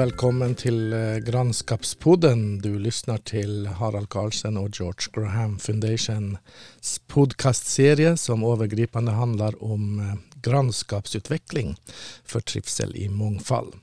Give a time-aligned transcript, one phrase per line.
[0.00, 2.58] Välkommen till eh, Grannskapspodden.
[2.58, 6.38] Du lyssnar till Harald Carlsen och George Graham Foundations
[7.06, 11.76] podcastserie som övergripande handlar om eh, grannskapsutveckling
[12.24, 13.74] för trivsel i mångfald.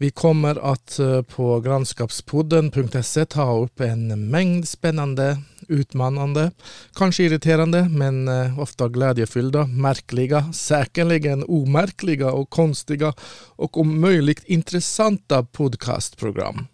[0.00, 5.38] Vi kommer att eh, på grannskapspodden.se ta upp en mängd spännande,
[5.68, 6.50] utmanande,
[6.94, 13.14] kanske irriterande men eh, ofta glädjefyllda, märkliga, säkerligen omärkliga och konstiga
[13.56, 16.66] och om möjligt intressanta podcastprogram.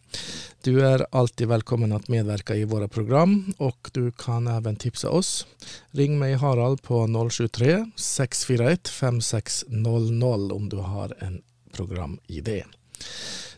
[0.62, 5.46] Du är alltid välkommen att medverka i våra program och du kan även tipsa oss.
[5.90, 12.64] Ring mig Harald på 073 641 5600 om du har en programidé.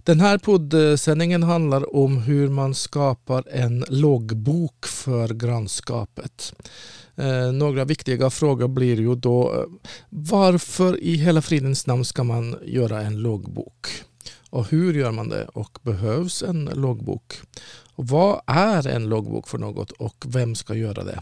[0.03, 6.55] Den här poddsändningen handlar om hur man skapar en loggbok för grannskapet.
[7.17, 12.57] Eh, några viktiga frågor blir ju då eh, varför i hela fridens namn ska man
[12.65, 13.89] göra en loggbok?
[14.51, 15.45] Och hur gör man det?
[15.45, 17.35] Och behövs en loggbok?
[17.95, 21.21] Och vad är en loggbok för något och vem ska göra det?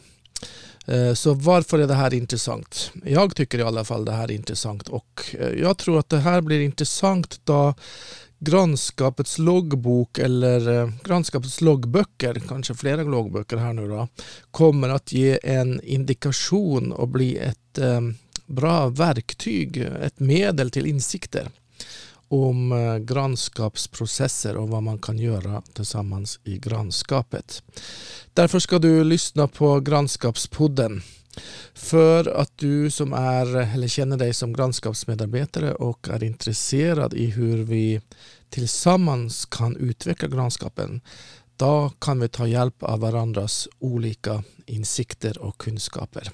[0.86, 2.90] Eh, så varför är det här intressant?
[3.04, 6.18] Jag tycker i alla fall det här är intressant och eh, jag tror att det
[6.18, 7.74] här blir intressant då
[8.38, 14.08] grannskapets loggbok eller eh, grannskapets loggböcker, kanske flera loggböcker här nu då,
[14.50, 17.78] kommer att ge en indikation och bli ett
[18.46, 21.48] bra verktyg, ett medel till insikter
[22.34, 27.62] om eh, grannskapsprocesser och vad man kan göra tillsammans i grannskapet.
[28.32, 31.02] Därför ska du lyssna på Grannskapspodden.
[31.74, 37.64] För att du som är eller känner dig som grannskapsmedarbetare och är intresserad i hur
[37.64, 38.00] vi
[38.50, 41.00] tillsammans kan utveckla grannskapen
[41.56, 46.30] då kan vi ta hjälp av varandras olika insikter och kunskaper.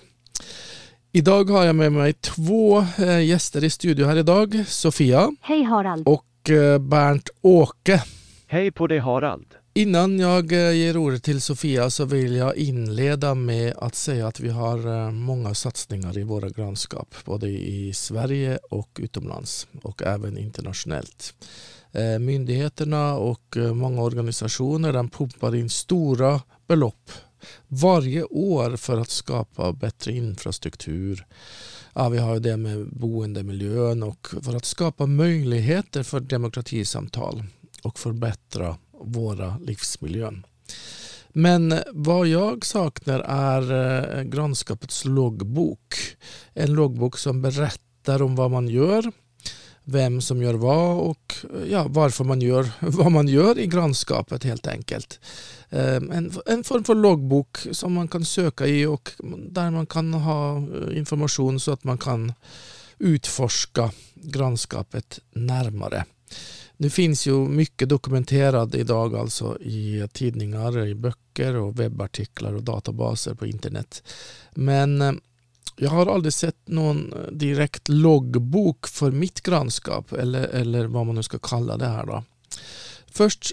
[1.12, 4.64] Idag har jag med mig två eh, gäster i studio här idag.
[4.66, 5.32] Sofia.
[5.40, 6.08] Hej Harald.
[6.08, 8.02] Och eh, Bernt Åke.
[8.46, 9.46] Hej på dig Harald.
[9.74, 14.40] Innan jag eh, ger ordet till Sofia så vill jag inleda med att säga att
[14.40, 17.14] vi har många satsningar i våra grannskap.
[17.24, 21.34] Både i Sverige och utomlands och även internationellt.
[22.20, 27.10] Myndigheterna och många organisationer pumpar in stora belopp
[27.68, 31.26] varje år för att skapa bättre infrastruktur.
[31.94, 37.44] Ja, vi har det med boendemiljön och för att skapa möjligheter för demokratisamtal
[37.82, 40.46] och förbättra våra livsmiljön.
[41.32, 43.72] Men vad jag saknar är
[44.18, 45.94] eh, grannskapets loggbok.
[46.54, 49.12] En loggbok som berättar om vad man gör,
[49.90, 51.34] vem som gör vad och
[51.70, 55.20] ja, varför man gör vad man gör i grannskapet helt enkelt.
[55.70, 59.10] Ehm, en, en form för loggbok som man kan söka i och
[59.48, 62.32] där man kan ha eh, information så att man kan
[62.98, 66.04] utforska grannskapet närmare.
[66.76, 73.34] Det finns ju mycket dokumenterat idag alltså i tidningar, i böcker och webbartiklar och databaser
[73.34, 74.02] på internet.
[74.54, 75.12] Men eh,
[75.80, 81.14] jag har aldrig sett någon eh, direkt loggbok för mitt grannskap eller, eller vad man
[81.14, 82.06] nu ska kalla det här.
[82.06, 82.24] Då.
[83.06, 83.52] Först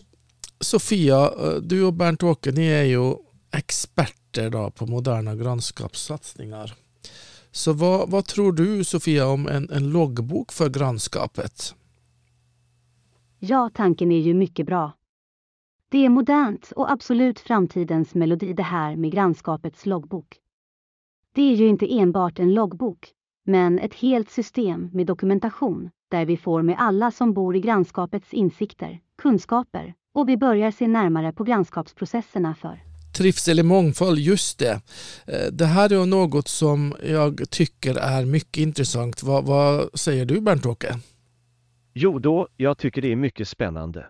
[0.59, 3.13] Sofia, eh, du och Bernt-Åke, ni är ju
[3.51, 6.73] experter då på moderna grannskapssatsningar.
[7.51, 11.75] Så vad, vad tror du Sofia om en, en loggbok för grannskapet?
[13.39, 14.91] Ja, tanken är ju mycket bra.
[15.89, 20.39] Det är modernt och absolut framtidens melodi det här med grannskapets loggbok.
[21.37, 23.09] Det är ju inte enbart en loggbok,
[23.45, 28.33] men ett helt system med dokumentation där vi får med alla som bor i grannskapets
[28.33, 32.83] insikter, kunskaper och vi börjar se närmare på grannskapsprocesserna för
[33.17, 34.81] Trivsel i mångfald, just det.
[35.27, 39.23] Eh, det här är något som jag tycker är mycket intressant.
[39.23, 40.95] Vad, vad säger du Bernt-Åke?
[41.93, 44.05] Jo då, jag tycker det är mycket spännande.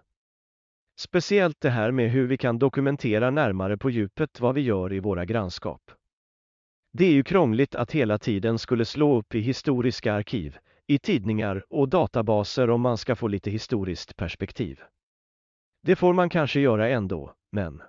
[1.00, 5.00] Speciellt det här med hur vi kan dokumentera närmare på djupet vad vi gör i
[5.00, 5.92] våra grannskap.
[6.92, 10.58] Det är ju krångligt att hela tiden skulle slå upp i historiska arkiv,
[10.88, 14.82] i tidningar och databaser om man ska få lite historiskt perspektiv.
[15.84, 17.82] Det får man kanske göra ändå, men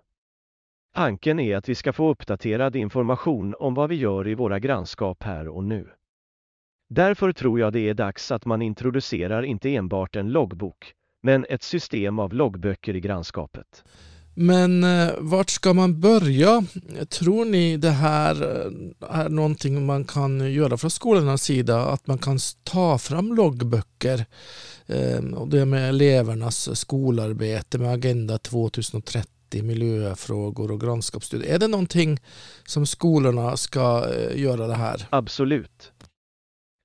[0.94, 5.22] Tanken är att vi ska få uppdaterad information om vad vi gör i våra grannskap
[5.22, 5.88] här och nu.
[6.88, 11.62] Därför tror jag det är dags att man introducerar inte enbart en loggbok, men ett
[11.62, 13.84] system av loggböcker i grannskapet.
[14.40, 16.64] Men eh, vart ska man börja?
[17.08, 21.84] Tror ni det här eh, är någonting man kan göra från skolornas sida?
[21.84, 24.24] Att man kan ta fram loggböcker?
[24.86, 31.54] Eh, och det med elevernas skolarbete med Agenda 2030 miljöfrågor och grannskapsstudier.
[31.54, 32.20] Är det någonting
[32.66, 35.06] som skolorna ska eh, göra det här?
[35.10, 35.92] Absolut.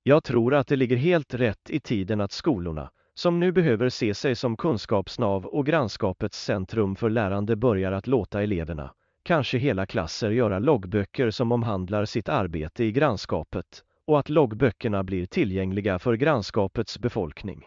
[0.03, 4.13] Jag tror att det ligger helt rätt i tiden att skolorna, som nu behöver se
[4.13, 8.93] sig som kunskapsnav och grannskapets centrum för lärande börjar att låta eleverna,
[9.23, 15.25] kanske hela klasser göra loggböcker som omhandlar sitt arbete i grannskapet och att loggböckerna blir
[15.25, 17.65] tillgängliga för grannskapets befolkning.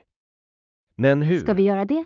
[0.96, 1.40] Men hur?
[1.40, 2.04] Ska vi göra det?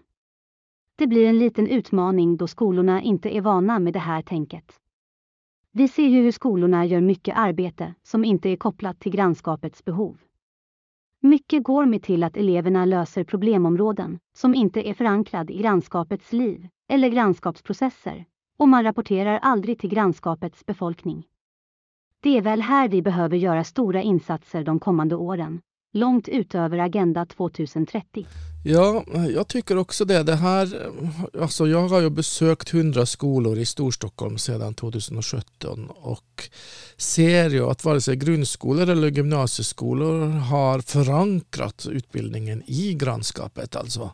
[0.96, 4.80] Det blir en liten utmaning då skolorna inte är vana med det här tänket.
[5.72, 10.18] Vi ser ju hur skolorna gör mycket arbete som inte är kopplat till grannskapets behov.
[11.22, 16.68] Mycket går med till att eleverna löser problemområden som inte är förankrad i grannskapets liv
[16.88, 18.24] eller grannskapsprocesser
[18.58, 21.26] och man rapporterar aldrig till grannskapets befolkning.
[22.20, 25.60] Det är väl här vi behöver göra stora insatser de kommande åren,
[25.92, 28.26] långt utöver Agenda 2030.
[28.64, 29.04] Ja,
[29.34, 30.22] jag tycker också det.
[30.22, 30.90] det här,
[31.40, 36.50] alltså jag har ju besökt hundra skolor i Storstockholm sedan 2017 och
[36.96, 43.76] ser ju att vare sig grundskolor eller gymnasieskolor har förankrat utbildningen i grannskapet.
[43.76, 44.10] Alltså.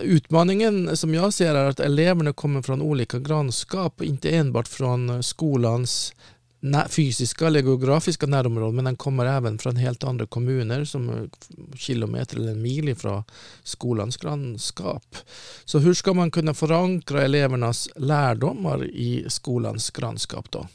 [0.00, 6.14] Utmaningen som jag ser är att eleverna kommer från olika grannskap, inte enbart från skolans
[6.88, 11.76] fysiska eller geografiska närområden men den kommer även från helt andra kommuner som eh, är
[11.76, 13.22] kilometer eller en mil ifrån
[13.62, 15.16] skolans grannskap.
[15.64, 20.66] Så hur ska man kunna förankra elevernas lärdomar i skolans grannskap då?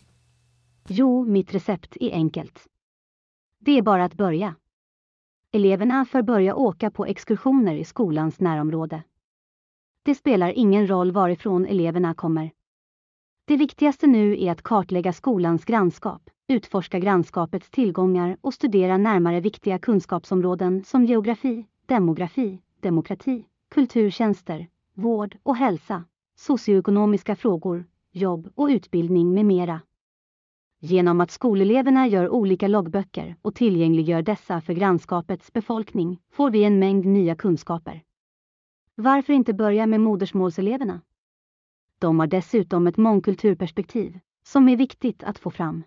[0.88, 2.60] Jo, mitt recept är enkelt.
[3.60, 4.56] Det är bara att börja.
[5.54, 9.04] Eleverna får börja åka på exkursioner i skolans närområde.
[10.04, 12.52] Det spelar ingen roll varifrån eleverna kommer.
[13.52, 19.80] Det viktigaste nu är att kartlägga skolans grannskap, utforska grannskapets tillgångar och studera närmare viktiga
[19.80, 26.04] kunskapsområden som geografi, demografi, demokrati, kulturtjänster, vård och hälsa,
[26.36, 29.82] socioekonomiska frågor, jobb och utbildning med mera.
[30.80, 36.80] Genom att skoleleverna gör olika loggböcker och tillgängliggör dessa för grannskapets befolkning får vi en
[36.80, 38.04] mängd nya kunskaper.
[38.96, 41.02] Varför inte börja med modersmålseleverna?
[42.02, 45.84] De har dessutom ett mångkulturperspektiv som är viktigt att få fram.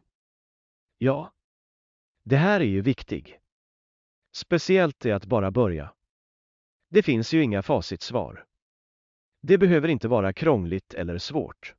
[0.99, 1.33] Ja,
[2.25, 3.29] det här är ju viktigt.
[4.33, 5.93] Speciellt är att bara börja.
[6.91, 8.45] Det finns ju inga facitsvar.
[9.43, 11.75] Det behöver inte vara krångligt eller svårt.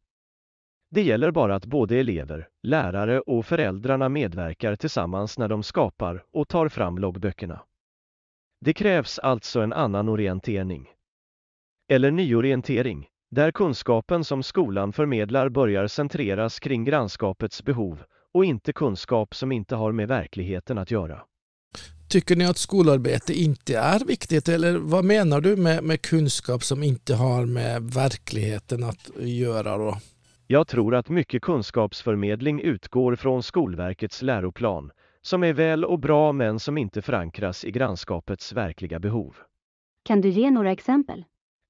[0.90, 6.48] Det gäller bara att både elever, lärare och föräldrarna medverkar tillsammans när de skapar och
[6.48, 7.66] tar fram loggböckerna.
[8.62, 10.90] Det krävs alltså en annan orientering.
[11.88, 18.04] Eller nyorientering, där kunskapen som skolan förmedlar börjar centreras kring grannskapets behov
[18.34, 21.22] och inte kunskap som inte har med verkligheten att göra.
[22.10, 26.84] Tycker ni att skolarbete inte är viktigt eller vad menar du med, med kunskap som
[26.84, 29.98] inte har med verkligheten att göra då?
[30.48, 34.92] Jag tror att mycket kunskapsförmedling utgår från Skolverkets läroplan,
[35.22, 39.36] som är väl och bra men som inte förankras i grannskapets verkliga behov.
[40.04, 41.24] Kan du ge några exempel?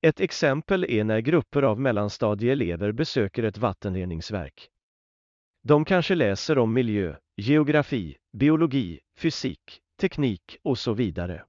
[0.05, 4.69] Ett exempel är när grupper av mellanstadieelever besöker ett vattenreningsverk.
[5.63, 11.43] De kanske läser om miljö, geografi, biologi, fysik, teknik och så vidare.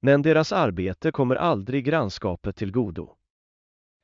[0.00, 3.16] Men deras arbete kommer aldrig grannskapet till godo.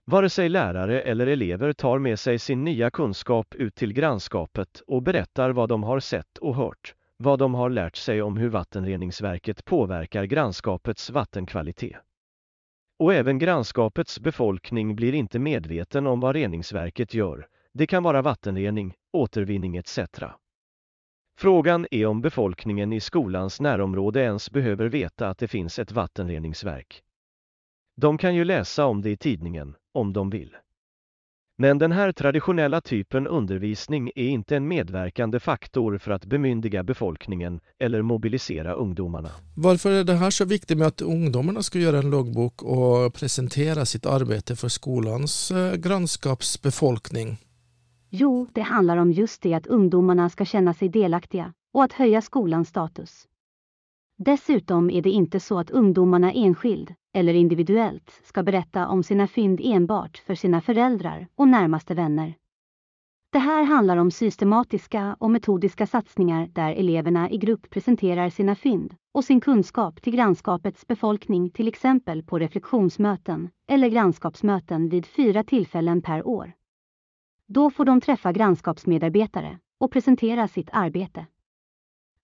[0.07, 5.03] Vare sig lärare eller elever tar med sig sin nya kunskap ut till grannskapet och
[5.03, 9.65] berättar vad de har sett och hört, vad de har lärt sig om hur vattenreningsverket
[9.65, 11.97] påverkar grannskapets vattenkvalitet.
[13.01, 17.49] Och även grannskapets befolkning blir inte medveten om vad reningsverket gör.
[17.73, 19.99] Det kan vara vattenrening, återvinning etc.
[21.39, 27.03] Frågan är om befolkningen i skolans närområde ens behöver veta att det finns ett vattenreningsverk.
[27.97, 30.57] De kan ju läsa om det i tidningen, om de vill.
[31.61, 37.61] Men den här traditionella typen undervisning är inte en medverkande faktor för att bemyndiga befolkningen
[37.79, 39.29] eller mobilisera ungdomarna.
[39.57, 43.85] Varför är det här så viktigt med att ungdomarna ska göra en loggbok och presentera
[43.85, 47.37] sitt arbete för skolans eh, grannskapsbefolkning?
[48.11, 52.23] Jo, det handlar om just det att ungdomarna ska känna sig delaktiga och att höja
[52.23, 53.27] skolans status.
[54.23, 59.61] Dessutom är det inte så att ungdomarna enskild eller individuellt ska berätta om sina fynd
[59.63, 62.35] enbart för sina föräldrar och närmaste vänner.
[63.33, 68.95] Det här handlar om systematiska och metodiska satsningar där eleverna i grupp presenterar sina fynd
[69.15, 76.03] och sin kunskap till grannskapets befolkning till exempel på reflektionsmöten eller grannskapsmöten vid fyra tillfällen
[76.03, 76.53] per år.
[77.47, 81.27] Då får de träffa grannskapsmedarbetare och presentera sitt arbete.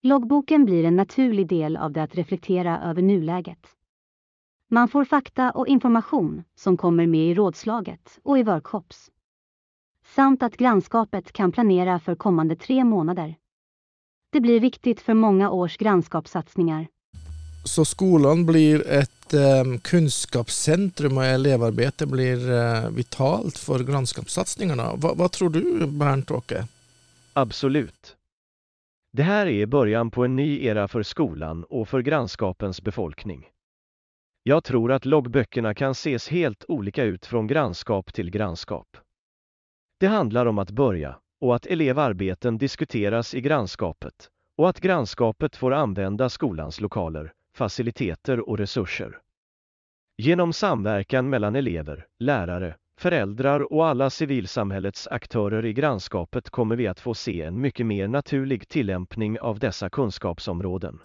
[0.03, 3.67] Loggboken blir en naturlig del av det att reflektera över nuläget.
[4.69, 9.11] Man får fakta och information som kommer med i rådslaget och i workshops.
[10.15, 13.35] Samt att grannskapet kan planera för kommande tre månader.
[14.29, 16.87] Det blir viktigt för många års grannskapssatsningar.
[17.63, 24.95] så skolan blir ett eh, kunskapscentrum och elevarbete blir eh, vitalt för grannskapssatsningarna.
[24.95, 26.67] Va, vad tror du Bernt-Åke?
[27.33, 28.16] Absolut.
[29.17, 33.49] Det här är början på en ny era för skolan och för grannskapens befolkning.
[34.43, 38.97] Jag tror att loggböckerna kan ses helt olika ut från grannskap till grannskap.
[39.99, 45.73] Det handlar om att börja och att elevarbeten diskuteras i grannskapet och att grannskapet får
[45.73, 49.21] använda skolans lokaler, faciliteter och resurser.
[50.17, 56.99] Genom samverkan mellan elever, lärare, föräldrar och alla civilsamhällets aktörer i grannskapet kommer vi att
[56.99, 60.99] få se en mycket mer naturlig tillämpning av dessa kunskapsområden.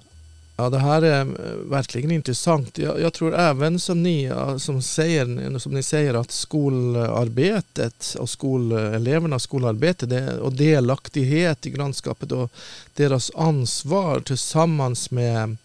[0.56, 1.26] Ja, det här är eh,
[1.70, 2.78] verkligen intressant.
[2.78, 8.30] Jag, jag, tror även som ni, som, säger, eh, som ni säger att skolarbetet och
[8.30, 12.50] skolelevernas eh, skolarbete det, och delaktighet i grannskapet och
[12.94, 15.56] deras ansvar tillsammans med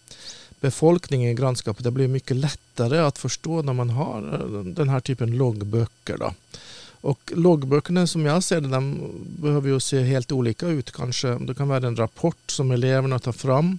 [0.60, 5.00] befolkningen i grannskapet det blir mycket lättare att förstå när man har eh, den här
[5.00, 6.16] typen loggböcker.
[6.18, 6.34] Då.
[7.00, 9.10] Och loggböckerna som jag ser det, de
[9.40, 11.28] behöver ju se helt olika ut kanske.
[11.28, 13.78] Det kan vara en rapport som eleverna tar fram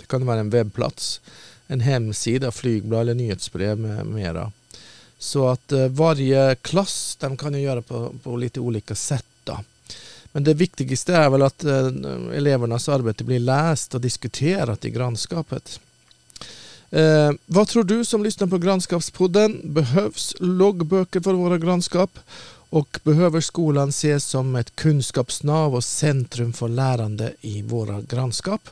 [0.00, 1.20] det kan vara en webbplats,
[1.66, 4.52] en hemsida, flygblad eller nyhetsbrev med mera.
[5.18, 9.26] Så att eh, varje klass de kan ju göra på, på lite olika sätt.
[10.32, 11.86] Men det viktigaste är väl att eh,
[12.34, 15.80] elevernas arbete blir läst och diskuterat i grannskapet.
[16.90, 19.60] Eh, vad tror du som lyssnar på Grannskapspodden?
[19.64, 22.18] Behövs loggböcker för våra grannskap?
[22.70, 28.68] Och behöver skolan ses som ett kunskapsnav och centrum för lärande i våra grannskap?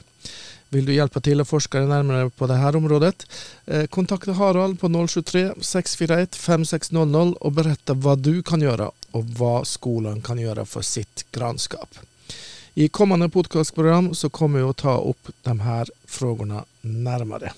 [0.68, 3.26] Vill du hjälpa till att forska närmare på det här området?
[3.66, 9.66] Eh, kontakta Harald på 073 641 5600 och berätta vad du kan göra och vad
[9.66, 11.94] skolan kan göra för sitt grannskap.
[12.74, 17.52] I kommande podcastprogram så kommer vi att ta upp de här frågorna närmare.